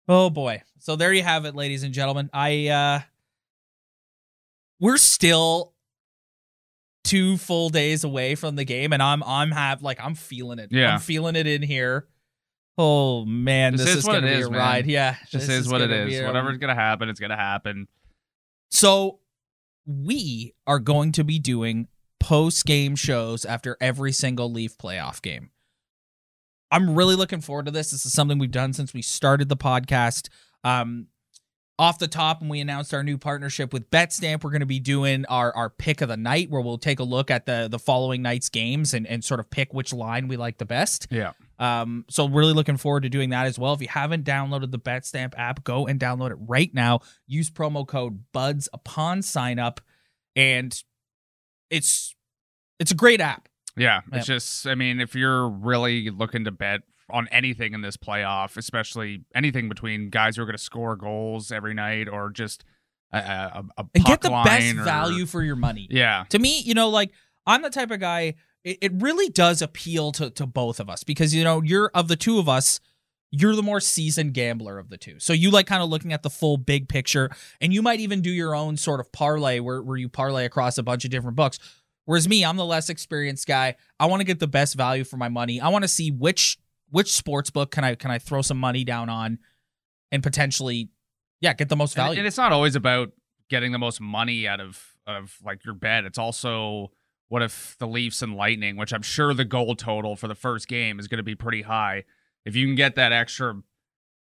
[0.07, 0.63] Oh boy.
[0.79, 2.29] So there you have it, ladies and gentlemen.
[2.33, 2.99] I uh
[4.79, 5.73] we're still
[7.05, 10.69] two full days away from the game and I'm I'm have like I'm feeling it.
[10.71, 10.95] Yeah.
[10.95, 12.07] I'm feeling it in here.
[12.77, 14.59] Oh man, This this, is is, what gonna it be is, a man.
[14.59, 14.85] ride.
[14.87, 15.15] Yeah.
[15.29, 16.19] Just this is what it is.
[16.19, 17.87] a- Whatever's gonna happen, it's gonna happen.
[18.71, 19.19] So
[19.85, 21.87] we are going to be doing
[22.19, 25.51] post game shows after every single Leaf playoff game.
[26.71, 27.91] I'm really looking forward to this.
[27.91, 30.29] This is something we've done since we started the podcast.
[30.63, 31.07] Um,
[31.77, 34.79] off the top, when we announced our new partnership with BetStamp, we're going to be
[34.79, 37.79] doing our our pick of the night, where we'll take a look at the the
[37.79, 41.07] following night's games and and sort of pick which line we like the best.
[41.11, 41.33] Yeah.
[41.59, 43.73] Um, so really looking forward to doing that as well.
[43.73, 46.99] If you haven't downloaded the BetStamp app, go and download it right now.
[47.27, 49.81] Use promo code BUDS upon sign up,
[50.35, 50.81] and
[51.69, 52.15] it's
[52.79, 53.49] it's a great app.
[53.77, 54.17] Yeah, Yep.
[54.17, 54.67] it's just.
[54.67, 59.69] I mean, if you're really looking to bet on anything in this playoff, especially anything
[59.69, 62.63] between guys who are going to score goals every night or just
[63.13, 65.87] a, a, a And get the best or- value for your money.
[65.91, 67.11] Yeah, To me, you know, like
[67.45, 68.35] I'm the type of guy.
[68.63, 72.07] It, it really does appeal to to both of us because you know you're of
[72.07, 72.79] the two of us.
[73.31, 75.19] You're the more seasoned gambler of the two.
[75.19, 77.29] So you like kind of looking at the full big picture
[77.59, 80.77] and you might even do your own sort of parlay where, where you parlay across
[80.77, 81.59] a bunch of different books.
[82.05, 83.75] Whereas me, I'm the less experienced guy.
[83.99, 85.59] I want to get the best value for my money.
[85.59, 86.57] I want to see which
[86.89, 89.39] which sports book can I can I throw some money down on
[90.11, 90.89] and potentially
[91.41, 92.17] yeah, get the most value.
[92.17, 93.11] and it's not always about
[93.49, 96.05] getting the most money out of out of like your bet.
[96.05, 96.91] It's also
[97.27, 100.67] what if the Leafs and Lightning, which I'm sure the goal total for the first
[100.67, 102.03] game is going to be pretty high.
[102.45, 103.61] If you can get that extra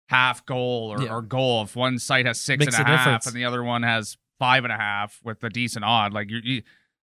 [0.08, 1.12] half goal or, Yeah.
[1.14, 3.26] or goal, if one site has six and a a half difference.
[3.28, 6.40] and the other one has five and a half with a decent odd, like you,
[6.42, 6.62] you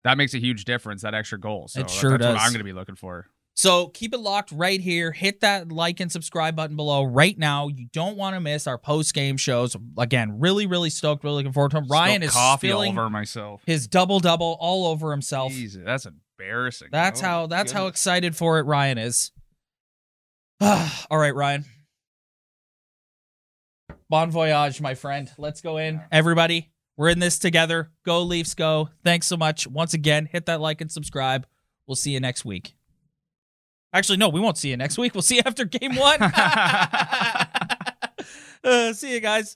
[0.03, 1.01] that makes a huge difference.
[1.01, 1.67] That extra goal.
[1.67, 2.35] So It that- sure that's does.
[2.35, 3.27] what I'm going to be looking for.
[3.59, 5.11] So keep it locked right here.
[5.11, 7.67] Hit that like and subscribe button below right now.
[7.67, 9.75] You don't want to miss our post game shows.
[9.97, 11.25] Again, really, really stoked.
[11.25, 11.89] Really looking forward to them.
[11.89, 13.61] Ryan is coffee all over myself.
[13.65, 15.51] his double double all over himself.
[15.51, 16.87] Jesus, that's embarrassing.
[16.93, 17.47] That's Oh, how.
[17.47, 19.33] That's how excited for it Ryan is.
[20.61, 21.65] all right, Ryan.
[24.09, 25.29] Bon voyage, my friend.
[25.37, 26.71] Let's go in, everybody.
[26.95, 27.91] We're in this together.
[28.05, 28.87] Go Leafs, go!
[29.03, 30.29] Thanks so much once again.
[30.31, 31.45] Hit that like and subscribe.
[31.87, 32.75] We'll see you next week.
[33.93, 35.13] Actually, no, we won't see you next week.
[35.15, 36.19] We'll see you after game one.
[38.61, 39.55] Uh, see you guys.